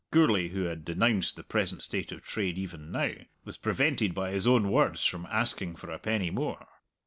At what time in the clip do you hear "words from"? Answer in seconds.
4.71-5.27